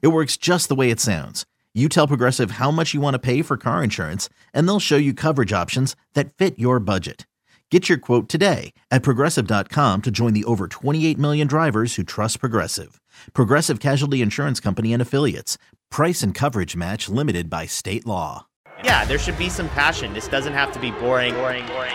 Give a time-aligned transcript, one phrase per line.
[0.00, 1.44] It works just the way it sounds.
[1.74, 4.96] You tell Progressive how much you want to pay for car insurance, and they'll show
[4.96, 7.26] you coverage options that fit your budget.
[7.70, 12.38] Get your quote today at progressive.com to join the over 28 million drivers who trust
[12.40, 13.00] Progressive.
[13.32, 15.56] Progressive Casualty Insurance Company and Affiliates.
[15.90, 18.46] Price and coverage match limited by state law.
[18.84, 20.12] Yeah, there should be some passion.
[20.12, 21.94] This doesn't have to be boring, boring, boring.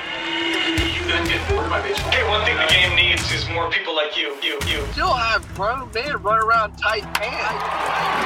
[1.08, 4.36] Hey, one thing the game needs is more people like you.
[4.44, 4.86] You, you.
[4.92, 7.64] Still have grown men run around tight pants.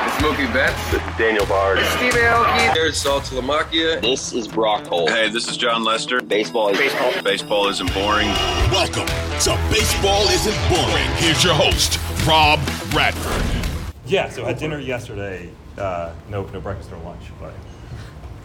[0.07, 0.91] It's Mookie Betts.
[0.91, 1.77] This is Daniel Bard.
[1.77, 2.73] Steve Aoki.
[2.73, 4.01] There's Saltalamacchia.
[4.01, 5.11] This is Brock Holt.
[5.11, 6.21] Hey, this is Jon Lester.
[6.21, 7.21] Baseball is baseball.
[7.23, 8.29] Baseball isn't boring.
[8.71, 11.09] Welcome to Baseball Isn't Boring.
[11.17, 12.59] Here's your host, Rob
[12.95, 13.93] Radford.
[14.07, 15.51] Yeah, so had dinner yesterday.
[15.77, 17.53] Uh, no, no breakfast or lunch, but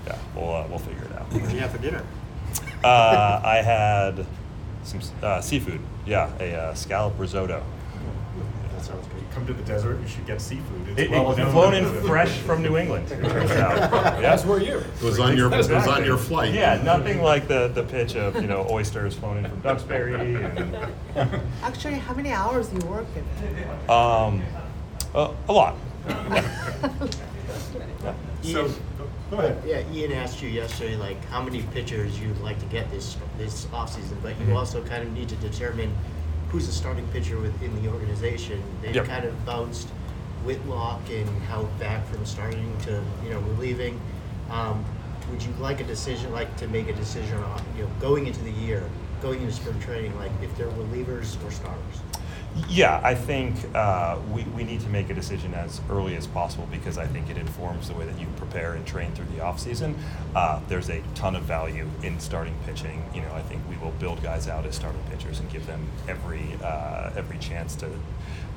[0.07, 1.33] yeah, we'll uh, we'll figure it out.
[1.33, 2.05] What did you have for dinner?
[2.87, 4.25] Uh, I had
[4.85, 5.81] some uh, seafood.
[6.07, 7.65] Yeah, a uh, scallop risotto.
[8.73, 9.21] That sounds good.
[9.23, 10.89] You come to the desert, you should get seafood.
[10.91, 13.11] It's It, well it, known flown in fresh from New England.
[13.11, 13.77] It turns out.
[14.17, 14.21] Yeah.
[14.21, 14.79] That's where you.
[14.79, 16.55] It was on your, it was on your flight.
[16.55, 20.37] Yeah, nothing like the, the pitch of you know oysters flown in from Duxbury.
[20.37, 20.77] And,
[21.63, 23.25] Actually, how many hours do you work in?
[23.91, 24.43] um,
[25.13, 25.75] uh, a lot.
[28.43, 28.71] So,
[29.31, 29.63] go ahead.
[29.67, 33.67] Yeah, Ian asked you yesterday, like, how many pitchers you'd like to get this this
[33.67, 34.57] offseason, but you Mhm.
[34.57, 35.95] also kind of need to determine
[36.51, 38.63] who's a starting pitcher within the organization.
[38.83, 39.07] They Yep.
[39.07, 39.89] kind of bounced
[40.45, 44.01] Whitlock and held back from starting to, you know, relieving.
[44.51, 44.85] Um,
[45.31, 48.43] would you like a decision, like, to make a decision on, you know, going into
[48.45, 48.85] the year,
[49.21, 51.99] going into spring training, like, if they're relievers or starters?
[52.69, 56.67] Yeah, I think uh, we, we need to make a decision as early as possible
[56.71, 59.95] because I think it informs the way that you prepare and train through the offseason.
[60.35, 63.05] Uh, there's a ton of value in starting pitching.
[63.15, 65.87] You know, I think we will build guys out as starting pitchers and give them
[66.09, 67.91] every uh, every chance to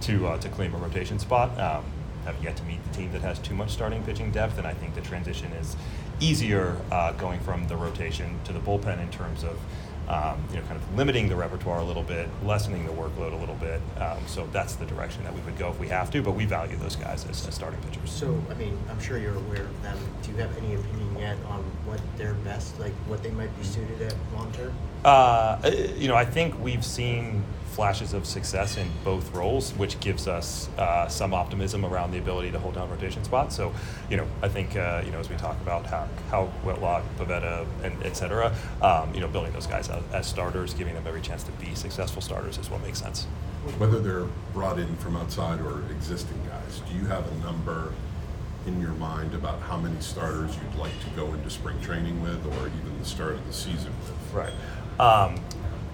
[0.02, 1.58] to uh, to claim a rotation spot.
[1.60, 1.84] Um,
[2.26, 4.74] have yet to meet the team that has too much starting pitching depth, and I
[4.74, 5.76] think the transition is
[6.20, 9.58] easier uh, going from the rotation to the bullpen in terms of
[10.10, 13.36] um, you know, kind of limiting the repertoire a little bit, lessening the workload a
[13.36, 13.80] little bit.
[14.00, 16.46] Um, so that's the direction that we would go if we have to, but we
[16.46, 18.12] value those guys as, as starting pitchers.
[18.12, 19.98] So, I mean, I'm sure you're aware of them.
[20.24, 23.64] Do you have any opinion yet on what they're best, like what they might be
[23.64, 24.74] suited at long term?
[25.06, 25.60] Uh,
[25.96, 30.70] you know, I think we've seen flashes of success in both roles, which gives us
[30.78, 33.56] uh, some optimism around the ability to hold down rotation spots.
[33.56, 33.74] So,
[34.10, 37.66] you know, I think uh, you know as we talk about how how Whitlock, Pivetta,
[37.84, 41.22] and et cetera, um, you know, building those guys out as starters, giving them every
[41.22, 43.26] chance to be successful starters is what makes sense.
[43.78, 47.94] Whether they're brought in from outside or existing guys, do you have a number
[48.66, 52.46] in your mind about how many starters you'd like to go into spring training with
[52.46, 54.34] or even the start of the season with?
[54.34, 54.54] Right.
[55.00, 55.40] Um,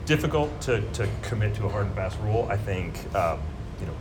[0.06, 2.48] difficult to, to commit to a hard and fast rule.
[2.50, 3.40] I think, um,
[3.80, 3.94] you know,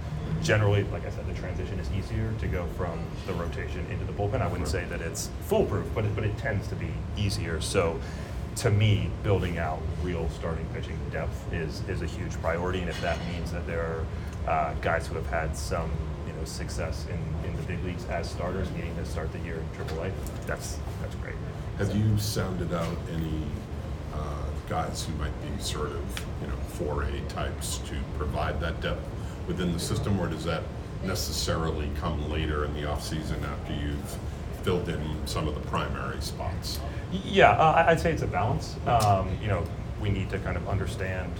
[0.42, 4.12] generally, like I said, the transition is easier to go from the rotation into the
[4.12, 4.40] bullpen.
[4.40, 7.60] I wouldn't say that it's foolproof, but it, but it tends to be easier.
[7.60, 7.98] So,
[8.56, 13.00] to me, building out real starting pitching depth is is a huge priority, and if
[13.00, 14.06] that means that there are
[14.46, 15.90] uh, guys who have had some
[16.26, 19.56] you know success in, in the big leagues as starters, needing to start the year
[19.56, 20.12] in AAA,
[20.46, 21.34] that's that's great.
[21.78, 23.42] Have you sounded out any
[24.14, 29.02] uh, guys who might be sort of, you know, 4A types to provide that depth
[29.46, 30.62] within the system, or does that
[31.04, 34.18] necessarily come later in the offseason after you've
[34.62, 36.80] filled in some of the primary spots?
[37.12, 38.76] Yeah, uh, I'd say it's a balance.
[38.86, 39.64] Um, you know,
[40.00, 41.30] we need to kind of understand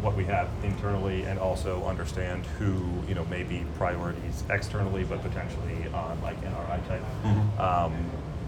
[0.00, 2.74] what we have internally and also understand who,
[3.08, 7.60] you know, may be priorities externally, but potentially on like NRI type, Mhm.
[7.60, 7.92] um,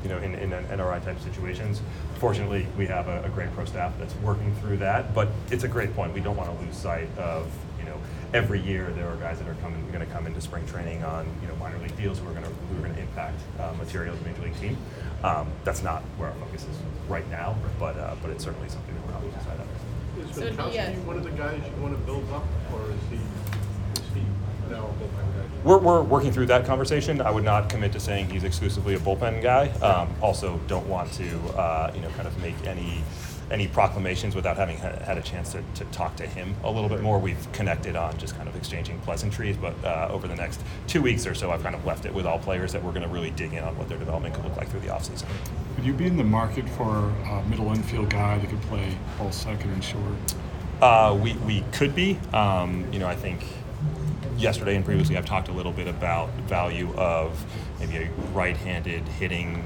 [0.04, 1.80] you know, in, in an NRI type situations.
[2.18, 5.68] Fortunately, we have a, a great pro staff that's working through that, but it's a
[5.68, 6.12] great point.
[6.12, 7.96] We don't want to lose sight of, you know,
[8.34, 11.26] every year there are guys that are coming, going to come into spring training on
[11.40, 13.72] you know minor league deals who are going to who are going to impact uh,
[13.78, 14.76] material of the major league team.
[15.22, 16.76] Um, that's not where our focus is
[17.08, 20.28] right now, but uh, but it's certainly something that we're on the side of.
[20.28, 22.90] Is So it'd be, Winckowski one of the guys you want to build up, or
[22.90, 24.22] is he, is he
[24.70, 25.43] now a bullpen guy?
[25.64, 27.22] We're, we're working through that conversation.
[27.22, 29.68] I would not commit to saying he's exclusively a bullpen guy.
[29.80, 33.02] Um, also, don't want to uh, you know kind of make any
[33.50, 36.88] any proclamations without having ha- had a chance to, to talk to him a little
[36.88, 37.18] bit more.
[37.18, 41.26] We've connected on just kind of exchanging pleasantries, but uh, over the next two weeks
[41.26, 43.30] or so, I've kind of left it with all players that we're going to really
[43.30, 45.26] dig in on what their development could look like through the offseason.
[45.76, 49.32] Would you be in the market for a middle infield guy that could play both
[49.32, 50.14] second and short?
[50.82, 52.18] Uh, we, we could be.
[52.34, 53.44] Um, you know, I think
[54.36, 57.44] yesterday and previously I've talked a little bit about value of
[57.80, 59.64] maybe a right-handed hitting,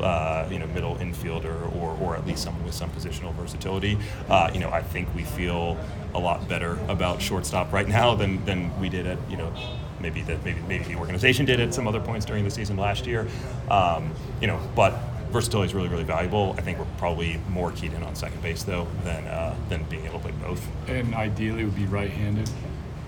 [0.00, 3.98] uh, you know, middle infielder or, or at least someone with some positional versatility.
[4.28, 5.78] Uh, you know, I think we feel
[6.14, 9.52] a lot better about shortstop right now than, than we did at, you know,
[10.00, 13.06] maybe that maybe maybe the organization did at some other points during the season last
[13.06, 13.28] year.
[13.70, 14.98] Um, you know, but
[15.30, 16.54] versatility is really really valuable.
[16.58, 20.06] I think we're probably more keyed in on second base though than uh, than being
[20.06, 20.66] able to play both.
[20.88, 22.50] And ideally, would be right-handed.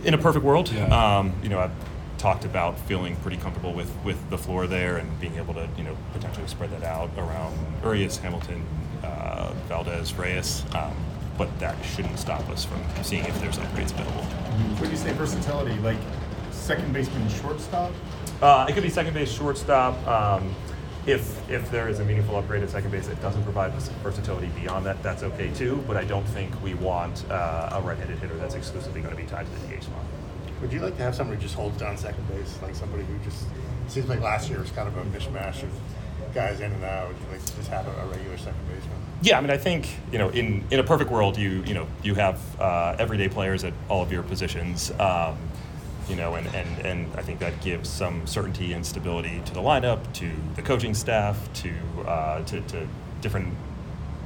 [0.04, 0.86] In a perfect world, Yeah.
[1.18, 1.70] um, you know, I've
[2.18, 5.84] talked about feeling pretty comfortable with, with the floor there and being able to, you
[5.84, 8.64] know, potentially spread that out around Urias, Hamilton,
[9.04, 10.64] uh, Valdez, Reyes.
[10.74, 10.92] Um,
[11.38, 14.22] but that shouldn't stop us from seeing if there's upgrades available.
[14.78, 15.96] When you say versatility, like
[16.50, 17.92] second baseman, shortstop?
[18.40, 20.06] Uh, it could be second base, shortstop.
[20.06, 20.54] Um,
[21.06, 24.48] if if there is a meaningful upgrade at second base that doesn't provide vers- versatility
[24.60, 25.82] beyond that, that's okay too.
[25.86, 29.28] But I don't think we want uh, a right-handed hitter that's exclusively going to be
[29.28, 30.04] tied to the DH spot.
[30.60, 33.18] Would you like to have somebody who just holds down second base, like somebody who
[33.24, 33.46] just
[33.88, 35.70] seems like last year was kind of a mishmash of
[36.34, 37.08] guys in and out?
[37.08, 38.96] Would you like to just have a, a regular second baseman?
[39.22, 41.88] Yeah, I mean, I think you know, in in a perfect world, you you know,
[42.04, 44.92] you have uh, everyday players at all of your positions.
[45.00, 45.36] Um,
[46.08, 49.60] you know, and, and, and I think that gives some certainty and stability to the
[49.60, 51.72] lineup, to the coaching staff, to
[52.06, 52.86] uh, to, to
[53.20, 53.54] different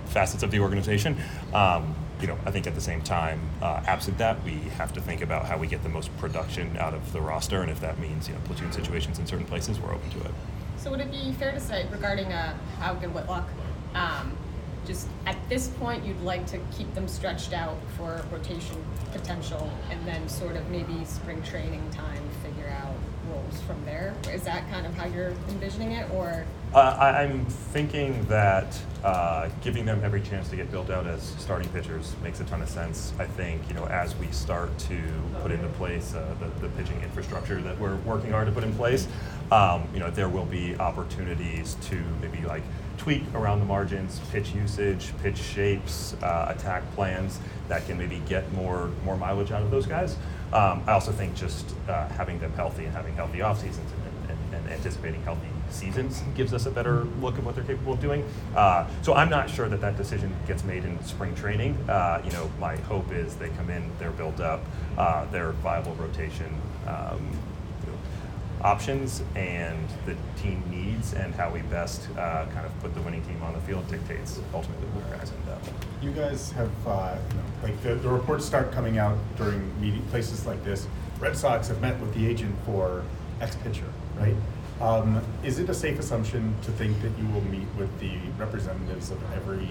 [0.07, 1.17] facets of the organization.
[1.53, 5.01] Um, you know, I think at the same time, uh, absent that, we have to
[5.01, 7.99] think about how we get the most production out of the roster, and if that
[7.99, 10.33] means you know platoon situations in certain places, we're open to it.
[10.79, 13.49] So would it be fair to say regarding uh, and Whitlock,
[13.95, 14.37] um,
[14.87, 20.07] just at this point you'd like to keep them stretched out for rotation potential, and
[20.07, 22.95] then sort of maybe spring training time figure out
[23.31, 24.15] roles from there?
[24.33, 26.45] Is that kind of how you're envisioning it, or?
[26.75, 31.69] Uh, I'm thinking that uh, giving them every chance to get built out as starting
[31.71, 33.13] pitchers makes a ton of sense.
[33.19, 35.01] I think you know as we start to
[35.43, 38.75] put into place uh, the, the pitching infrastructure that we're working hard to put in
[38.75, 39.09] place,
[39.51, 42.63] um, you know there will be opportunities to maybe like
[42.99, 47.39] tweak around the margins, pitch usage, pitch shapes, uh, attack plans
[47.69, 50.17] that can maybe get more more mileage out of those guys.
[50.53, 54.31] Um, I also think just uh, having them healthy and having healthy off seasons and,
[54.31, 58.01] and, and anticipating healthy seasons gives us a better look at what they're capable of
[58.01, 58.25] doing.
[58.55, 61.75] Uh, so I'm not sure that that decision gets made in spring training.
[61.89, 64.61] Uh, you know, my hope is they come in, they're built up,
[64.97, 66.53] uh, they're viable rotation
[66.87, 67.29] um,
[68.67, 73.23] options, and the team needs and how we best uh, kind of put the winning
[73.23, 75.63] team on the field dictates ultimately where guys end up.
[76.03, 80.03] You guys have, uh, you know, like the, the reports start coming out during meeting
[80.07, 80.89] places like this.
[81.21, 83.05] Red Sox have met with the agent for
[83.41, 83.87] X pitcher,
[84.19, 84.35] right?
[84.81, 89.13] Um, is it a safe assumption to think that you will meet with the representatives
[89.13, 89.71] of every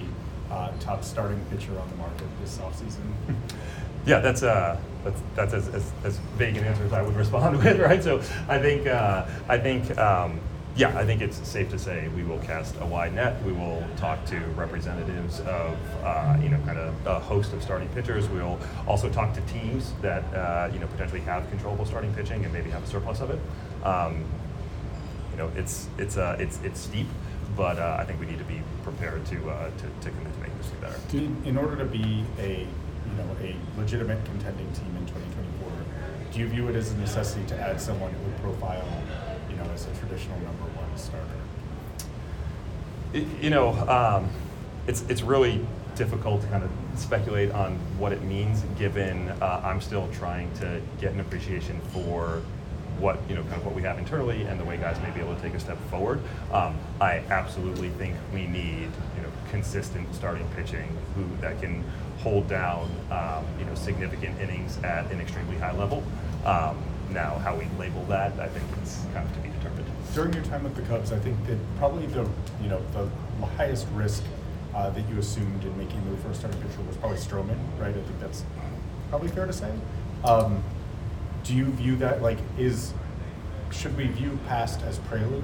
[0.52, 3.02] uh, top starting pitcher on the market this offseason?
[4.06, 7.58] Yeah, that's uh, that's that's as, as, as vague an answer as I would respond
[7.64, 8.04] with, right?
[8.04, 10.40] So I think uh, I think um,
[10.76, 13.42] yeah, I think it's safe to say we will cast a wide net.
[13.44, 17.88] We will talk to representatives of uh, you know kind of a host of starting
[17.90, 18.30] pitchers.
[18.30, 22.54] We'll also talk to teams that uh, you know potentially have controllable starting pitching and
[22.54, 23.40] maybe have a surplus of it.
[23.84, 24.24] Um,
[25.32, 27.08] you know, it's it's uh, it's it's steep,
[27.56, 30.40] but uh, I think we need to be prepared to uh, to, to commit to
[30.40, 31.00] making this better.
[31.14, 35.72] In, in order to be a, you know, a legitimate contending team in 2024,
[36.34, 38.86] do you view it as a necessity to add someone who would profile,
[39.50, 41.28] you know, as a traditional number one starter?
[43.14, 44.30] Y- You know, um,
[44.88, 49.80] it's it's really difficult to kind of speculate on what it means, given uh, I'm
[49.80, 52.42] still trying to get an appreciation for
[53.00, 55.20] what you know, kind of what we have internally, and the way guys may be
[55.20, 56.22] able to take a step forward.
[56.52, 61.84] Um, I absolutely think we need you know consistent starting pitching who that can
[62.20, 66.04] hold down um, you know significant innings at an extremely high level.
[66.46, 66.78] Um,
[67.12, 69.86] now, how we label that, I think it's kind of to be determined.
[70.14, 72.28] During your time with the Cubs, I think that probably the,
[72.62, 73.10] you know, the
[73.58, 74.24] highest risk
[74.74, 77.90] uh, that you assumed in making the for starting pitcher was probably Stroman, right?
[77.90, 78.44] I think that's
[79.10, 79.72] probably fair to say.
[80.24, 80.64] Um,
[81.46, 82.94] do you view that like is
[83.72, 85.44] should we view past as prelude?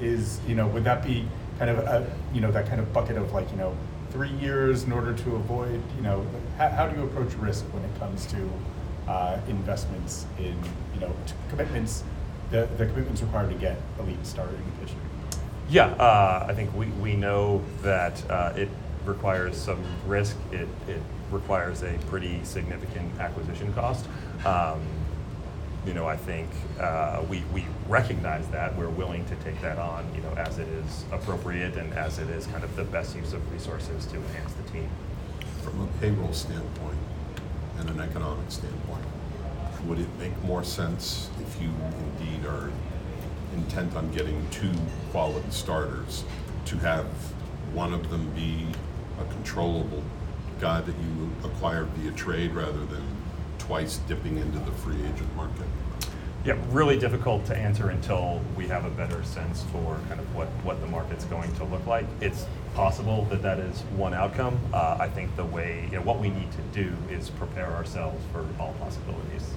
[0.00, 1.26] Is you know would that be
[1.58, 3.76] kind of a you know that kind of bucket of like you know
[4.10, 6.26] three years in order to avoid you know
[6.58, 8.50] how, how do you approach risk when it comes to
[9.06, 10.56] uh, investments in
[10.94, 11.14] you know
[11.48, 12.02] commitments
[12.50, 14.98] the, the commitments required to get elite starting pitching?
[15.68, 18.68] Yeah, uh, I think we, we know that uh, it
[19.06, 20.36] requires some risk.
[20.50, 21.00] It, it
[21.30, 24.06] requires a pretty significant acquisition cost.
[24.44, 24.80] Um,
[25.86, 28.76] you know, I think uh, we, we recognize that.
[28.76, 32.28] We're willing to take that on, you know, as it is appropriate and as it
[32.28, 34.88] is kind of the best use of resources to enhance the team.
[35.62, 36.98] From a payroll standpoint
[37.78, 39.04] and an economic standpoint,
[39.86, 41.70] would it make more sense if you
[42.18, 42.70] indeed are
[43.54, 44.72] intent on getting two
[45.10, 46.24] quality starters
[46.66, 47.06] to have
[47.72, 48.66] one of them be
[49.18, 50.02] a controllable
[50.60, 53.02] guy that you acquire via trade rather than
[53.70, 55.64] twice dipping into the free agent market?
[56.44, 60.48] Yeah, really difficult to answer until we have a better sense for kind of what,
[60.64, 62.04] what the market's going to look like.
[62.20, 64.58] It's possible that that is one outcome.
[64.74, 68.20] Uh, I think the way, you know, what we need to do is prepare ourselves
[68.32, 69.48] for all possibilities.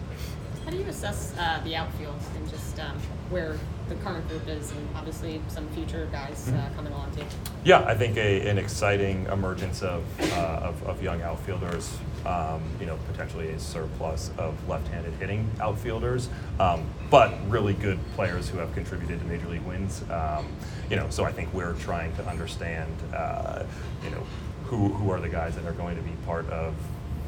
[0.63, 2.97] How do you assess uh, the outfield and just um,
[3.31, 3.57] where
[3.89, 6.75] the current group is, and obviously some future guys uh, Mhm.
[6.75, 7.23] coming along too?
[7.63, 10.03] Yeah, I think a, an exciting emergence of,
[10.33, 16.29] uh, of, of young outfielders, um, you know, potentially a surplus of left-handed hitting outfielders,
[16.59, 20.03] um, but really good players who have contributed to major league wins.
[20.09, 20.47] Um,
[20.89, 23.63] you know, so I think we're trying to understand, uh,
[24.03, 24.23] you know,
[24.65, 26.73] who, who are the guys that are going to be part of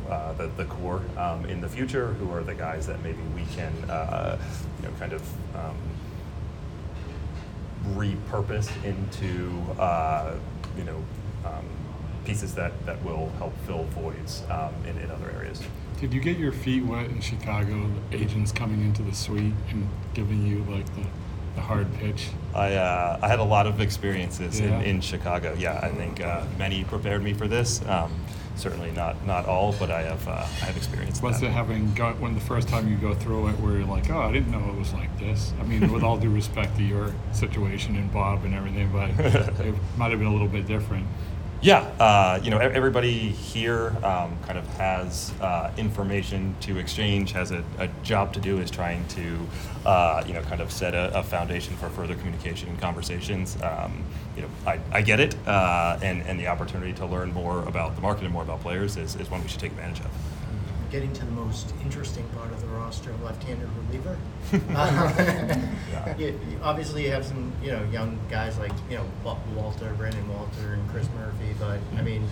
[0.10, 3.44] uh, the, the core um, in the future, who are the guys that maybe we
[3.56, 4.38] can, uh,
[4.80, 5.22] you know, kind of
[5.56, 5.76] um,
[7.94, 10.36] repurposed into uh,
[10.78, 11.04] you know
[11.46, 11.66] um,
[12.26, 15.62] pieces that, that will help fill voids um, in, in other areas.
[16.02, 17.90] Did you get your feet wet in Chicago?
[18.12, 21.06] The agents coming into the suite and giving you like the,
[21.56, 22.28] the hard pitch.
[22.54, 24.80] I, uh, I had a lot of experiences Yeah.
[24.80, 25.56] in, in Chicago.
[25.58, 27.82] Yeah, I think uh, many prepared me for this.
[27.88, 28.12] Um,
[28.58, 31.22] certainly not not all, but I have uh, I have experience.
[31.22, 31.48] Was that.
[31.48, 34.20] it having got when the first time you go through it, where you're like, oh,
[34.20, 35.54] I didn't know it was like this.
[35.60, 39.10] I mean, with all due respect to your situation and Bob and everything, but
[39.66, 41.06] it might have been a little bit different.
[41.66, 47.50] Yeah, uh, you know, everybody here um, kind of has uh, information to exchange, has
[47.50, 49.40] a, a job to do, is trying to,
[49.84, 53.60] uh, you know, kind of set a, a foundation for further communication and conversations.
[53.64, 54.04] Um,
[54.36, 57.96] you know, I, I get it, uh, and, and the opportunity to learn more about
[57.96, 60.12] the market and more about players is, is one we should take advantage of.
[60.96, 64.18] Getting to the most interesting part of the roster, left-handed reliever.
[64.54, 66.16] Yeah.
[66.18, 69.06] you, you- obviously, you have some you know young guys like you know
[69.54, 71.54] Walter, Brandon Walter, and Chris Murphy.
[71.60, 72.26] But I mean,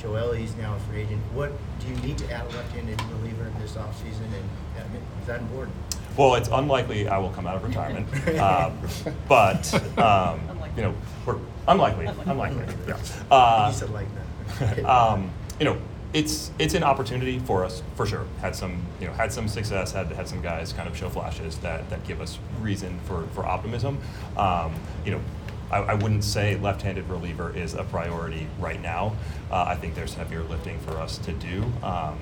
[0.00, 1.20] Joel, he's now a free agent.
[1.32, 5.26] What do you need to add a left-handed reliever this offseason, and I mean, is
[5.26, 5.74] that important?
[6.16, 8.06] Well, it's unlikely I will come out of retirement,
[8.38, 8.78] um,
[9.28, 10.40] but um,
[10.76, 10.94] you know,
[11.26, 12.64] we're unlikely, unlikely.
[12.86, 12.96] Yeah.
[13.28, 14.06] Uh, You said like
[14.60, 14.84] that.
[14.84, 15.76] um, you know,
[16.14, 18.24] it's it's an opportunity for us for sure.
[18.40, 19.92] Had some you know had some success.
[19.92, 23.44] Had had some guys kind of show flashes that that give us reason for for
[23.44, 23.98] optimism.
[24.38, 24.72] Um,
[25.04, 25.20] you know.
[25.70, 29.16] I, I wouldn't say left-handed reliever is a priority right now.
[29.50, 31.64] Uh, I think there's heavier lifting for us to do.
[31.82, 32.18] Um,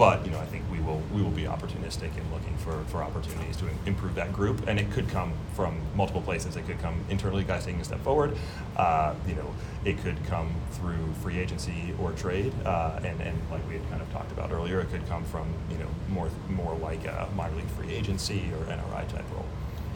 [0.00, 3.02] but you know, I think we will we will be opportunistic in looking for, for
[3.02, 6.56] opportunities to improve that group, and it could come from multiple places.
[6.56, 8.34] It could come internally, guys taking a step forward.
[8.78, 9.54] Uh, you know,
[9.84, 14.00] it could come through free agency or trade, uh, and and like we had kind
[14.00, 17.56] of talked about earlier, it could come from you know more more like a minor
[17.56, 19.44] league free agency or NRI type role.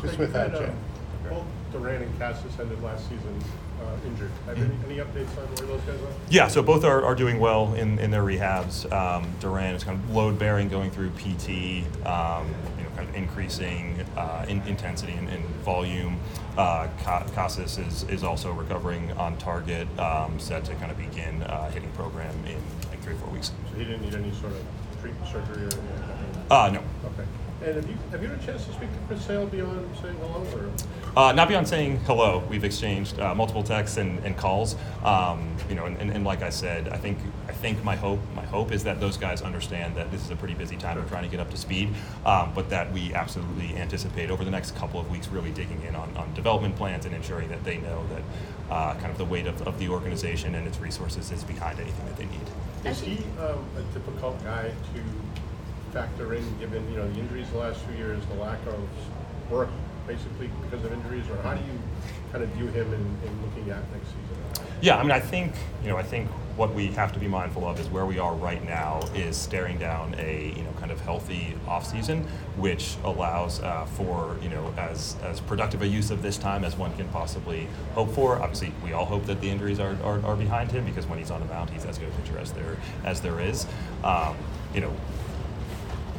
[0.03, 0.77] Just with that, Had, uh, Jim.
[1.29, 3.43] Both Duran and Casas ended last season
[3.83, 4.31] uh, injured.
[4.47, 6.15] Have any, any updates on where those guys are?
[6.31, 8.91] Yeah, so both are, are doing well in, in their rehabs.
[8.93, 12.47] Um, Duran is kind of load bearing, going through PT, um,
[12.79, 16.19] you know, kind of increasing uh, in, intensity and, and volume.
[16.57, 21.43] Uh, Ca- Casas is, is also recovering on target, um, set to kind of begin
[21.43, 22.57] uh, hitting program in
[22.91, 23.51] like three or four weeks.
[23.71, 24.63] So he didn't need any sort of
[25.01, 26.45] treatment, surgery, or anything?
[26.51, 26.81] Uh, no.
[27.11, 27.29] Okay.
[27.65, 30.17] And have you have you had a chance to speak to Chris Sale beyond saying
[30.17, 30.71] hello, or?
[31.17, 34.75] Uh, not beyond saying hello, we've exchanged uh, multiple texts and, and calls.
[35.05, 37.19] Um, you know, and, and, and like I said, I think
[37.49, 40.37] I think my hope my hope is that those guys understand that this is a
[40.37, 41.91] pretty busy time of trying to get up to speed,
[42.27, 45.95] um, but that we absolutely anticipate over the next couple of weeks really digging in
[45.95, 48.23] on, on development plans and ensuring that they know that
[48.73, 52.07] uh, kind of the weight of, of the organization and its resources is behind anything
[52.07, 52.49] that they need.
[52.85, 57.59] Is he um, a difficult guy to factor in, given you know the injuries the
[57.59, 58.81] last few years, the lack of
[59.49, 59.71] work,
[60.07, 61.79] basically because of injuries, or how do you
[62.33, 64.67] kind of view him in, in looking at next season?
[64.81, 67.67] Yeah, I mean, I think you know, I think what we have to be mindful
[67.67, 71.01] of is where we are right now is staring down a you know kind of
[71.01, 72.25] healthy offseason,
[72.57, 76.77] which allows uh, for you know as as productive a use of this time as
[76.77, 78.41] one can possibly hope for.
[78.41, 81.31] Obviously, we all hope that the injuries are, are, are behind him because when he's
[81.31, 83.67] on the mound, he's as good a pitcher as there as there is.
[84.03, 84.37] Um,
[84.75, 84.93] you know,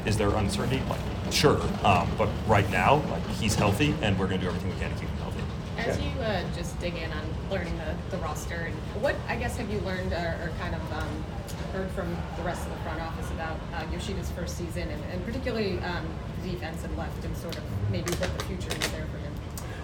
[0.05, 0.81] is there uncertainty?
[0.89, 0.99] Like,
[1.35, 4.79] sure, um, but right now, like he's healthy, and we're going to do everything we
[4.79, 5.41] can to keep him healthy.
[5.77, 9.57] As you uh, just dig in on learning the, the roster, and what I guess
[9.57, 11.23] have you learned or, or kind of um,
[11.73, 15.25] heard from the rest of the front office about uh, Yoshida's first season, and, and
[15.25, 16.07] particularly um,
[16.43, 19.33] defense and left, and sort of maybe what the future is there for him?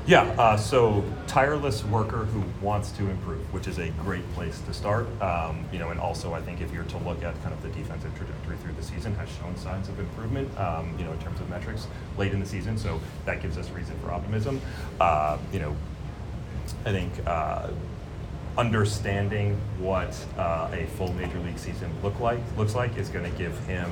[0.07, 4.73] Yeah, uh, so tireless worker who wants to improve, which is a great place to
[4.73, 5.05] start.
[5.21, 7.69] Um, you know, and also I think if you're to look at kind of the
[7.69, 8.50] defensive trajectory
[8.81, 10.47] the season, has shown signs of improvement.
[10.59, 13.69] Um, you know, in terms of metrics late in the season, so that gives us
[13.69, 14.61] reason for optimism.
[14.99, 15.75] Uh, you know,
[16.85, 17.13] I think.
[17.25, 17.69] Uh,
[18.57, 23.37] understanding what uh, a full major league season look like looks like is going to
[23.37, 23.89] give him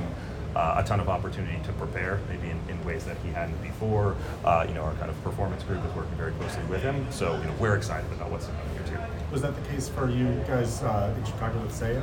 [0.54, 4.16] uh, a ton of opportunity to prepare, maybe in, in ways that he hadn't before.
[4.44, 7.36] Uh, you know, our kind of performance group is working very closely with him, so
[7.38, 9.32] you know we're excited about what's coming here too.
[9.32, 12.02] Was that the case for you guys uh, in Chicago with Seiya?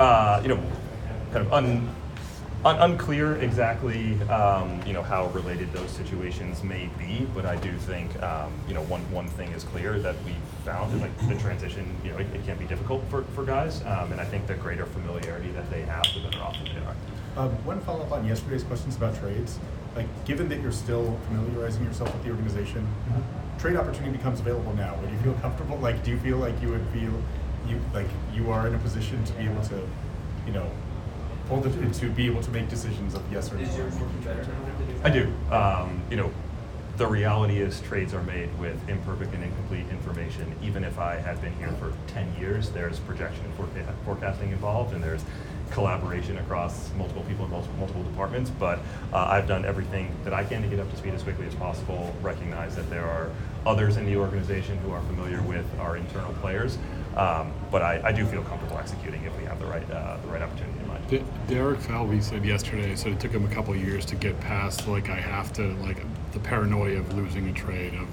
[0.00, 0.60] Uh, you know,
[1.32, 1.88] kind of un,
[2.64, 7.72] un, unclear exactly, um, you know, how related those situations may be, but I do
[7.72, 10.34] think, um, you know, one, one thing is clear that we
[10.64, 14.12] found, like the transition, you know, it, it can be difficult for, for guys, um,
[14.12, 16.96] and I think the greater familiarity that they have, the better off they are.
[17.34, 19.58] Um, one follow up on yesterday's questions about trades.
[19.96, 23.58] Like, given that you're still familiarizing yourself with the organization, mm-hmm.
[23.58, 24.94] trade opportunity becomes available now.
[24.96, 25.78] Would you feel comfortable?
[25.78, 27.12] Like, do you feel like you would feel
[27.66, 29.86] you like you are in a position to be able to,
[30.46, 30.70] you know,
[31.48, 33.64] hold it to be able to make decisions of yes or no?
[35.04, 35.32] I do.
[35.50, 36.32] Um, you know,
[36.96, 40.54] the reality is trades are made with imperfect and incomplete information.
[40.62, 45.02] Even if I had been here for 10 years, there's projection and forecasting involved, and
[45.02, 45.24] there's
[45.72, 48.78] collaboration across multiple people in multiple, departments, but
[49.12, 51.54] uh, I've done everything that I can to get up to speed as quickly as
[51.54, 53.30] possible, recognize that there are
[53.66, 56.78] others in the organization who are familiar with our internal players,
[57.16, 60.28] um, but I, I, do feel comfortable executing if we have the right, uh, the
[60.28, 61.24] right opportunity in mind.
[61.46, 65.10] Derek Falvey said yesterday, so it took him a couple years to get past, like,
[65.10, 65.98] I have to, like,
[66.32, 68.08] the paranoia of losing a trade, of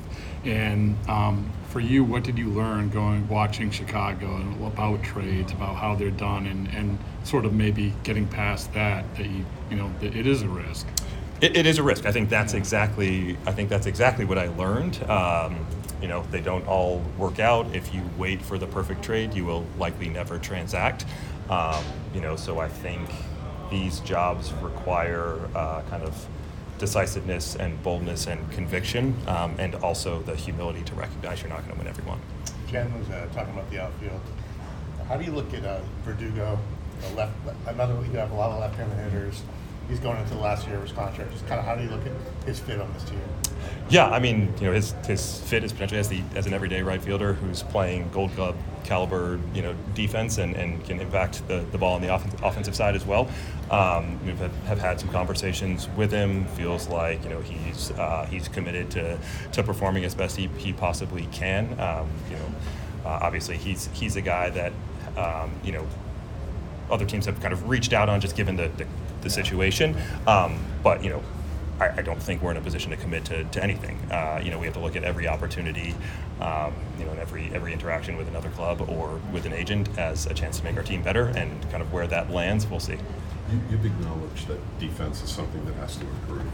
[0.45, 5.75] and um, for you, what did you learn going watching Chicago and about trades, about
[5.75, 9.91] how they're done, and, and sort of maybe getting past that that you you know
[10.01, 10.88] it is a risk.
[11.41, 12.05] It, it is a risk.
[12.05, 13.38] I think that's exactly.
[13.45, 15.01] I think that's exactly what I learned.
[15.10, 15.65] Um,
[16.01, 17.75] you know, they don't all work out.
[17.75, 21.05] If you wait for the perfect trade, you will likely never transact.
[21.49, 23.10] Um, you know, so I think
[23.69, 26.27] these jobs require uh, kind of
[26.79, 31.73] decisiveness and boldness and conviction, um, and also the humility to recognize you're not going
[31.73, 32.19] to win every one.
[32.67, 34.21] Jen was uh, talking about the outfield.
[35.07, 36.57] How do you look at uh, Verdugo,
[37.15, 37.33] left?
[37.67, 39.43] Another, you have a lot of left-handed hitters.
[39.87, 41.31] He's going into the last year of his contract.
[41.31, 42.13] Just kind of how do you look at
[42.45, 43.21] his fit on this team?
[43.89, 46.84] Yeah, I mean, you know, his his fit is potentially as the as an everyday
[46.84, 51.63] right fielder who's playing Gold Glove caliber, you know, defense and, and can impact the,
[51.71, 53.29] the ball on the off- offensive side as well.
[53.69, 56.45] Um, we have, have had some conversations with him.
[56.45, 59.17] Feels like you know he's uh, he's committed to,
[59.53, 61.79] to performing as best he, he possibly can.
[61.79, 62.51] Um, you know,
[63.05, 64.73] uh, obviously he's he's a guy that
[65.17, 65.88] um, you know
[66.89, 68.88] other teams have kind of reached out on just given the, the,
[69.21, 69.95] the situation.
[70.25, 71.23] Um, but you know
[71.79, 73.97] I, I, don't think we're in a position to commit to, to anything.
[74.11, 75.95] Uh, you know, we have to look at every opportunity,
[76.41, 80.25] um, you know, and every every interaction with another club or with an agent as
[80.25, 82.97] a chance to make our team better, and kind of where that lands, we'll see.
[83.51, 86.51] You, have acknowledged that defense is something that has to improve.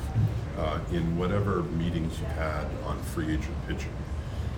[0.57, 3.91] Uh, in whatever meetings you've had on free agent pitching,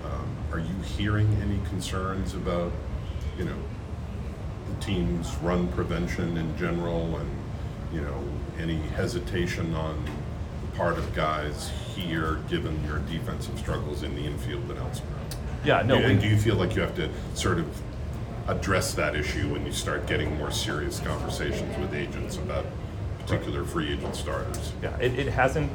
[0.06, 2.72] um, are you hearing any concerns about,
[3.40, 3.58] you know,
[4.70, 7.30] the team's run prevention in general, and
[7.92, 8.24] you know,
[8.60, 10.04] any hesitation on
[10.78, 15.10] part of guys here, given your defensive struggles in the infield and elsewhere?
[15.66, 15.96] Yeah, no.
[15.96, 17.82] And do you feel like you have to sort of
[18.48, 22.66] address that issue when you start getting more serious conversations with agents about
[23.20, 24.72] particular free agent starters?
[24.82, 25.72] Yeah, it, it hasn't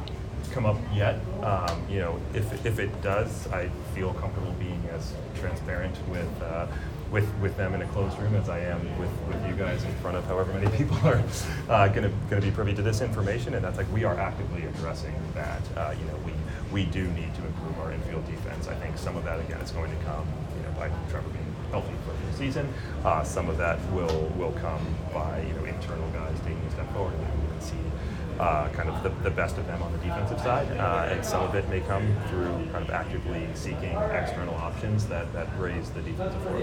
[0.51, 1.19] come up yet.
[1.43, 6.67] Um, you know, if, if it does, I feel comfortable being as transparent with uh,
[7.13, 9.93] with, with them in a closed room as I am with, with you guys in
[9.97, 11.23] front of however many people are
[11.69, 13.53] uh, going to be privy to this information.
[13.53, 15.61] And that's like we are actively addressing that.
[15.77, 16.33] Uh, you know, we,
[16.73, 18.67] we do need to improve our infield defense.
[18.67, 21.55] I think some of that, again, is going to come you know, by Trevor being
[21.69, 22.67] healthy for season.
[23.05, 26.91] Uh, some of that will will come by you know internal guys taking a step
[26.93, 27.13] forward.
[27.13, 27.75] And we can see
[28.39, 31.43] uh, kind of the, the best of them on the defensive side, uh, and some
[31.43, 36.01] of it may come through kind of actively seeking external options that, that raise the
[36.01, 36.59] defensive floor.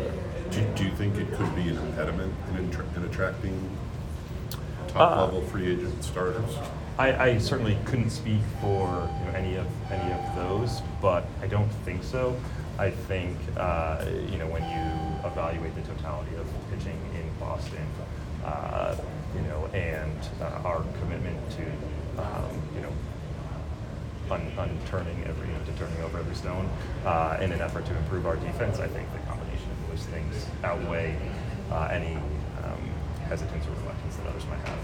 [0.50, 3.70] Do, do you think it could be an impediment in, intra- in attracting
[4.88, 6.56] top Uh, level free agent starters?
[6.98, 11.46] I, I certainly couldn't speak for you know, any of any of those, but I
[11.46, 12.37] don't think so.
[12.78, 14.85] I think uh, you know when you
[15.24, 17.87] evaluate the totality of pitching in Boston,
[18.44, 18.96] uh,
[19.35, 21.62] you know, and uh, our commitment to
[22.20, 22.92] um, you know
[24.30, 26.68] un- unturning every to turning over every stone
[27.04, 30.46] uh, in an effort to improve our defense, I think the combination of those things
[30.64, 31.16] outweigh
[31.70, 32.80] uh, any um,
[33.28, 34.78] hesitance or reluctance that others might have.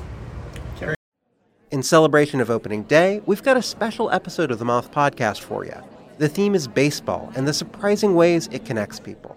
[1.72, 5.64] In celebration of opening day, we've got a special episode of the Moth Podcast for
[5.64, 5.74] you.
[6.18, 9.36] The theme is baseball and the surprising ways it connects people.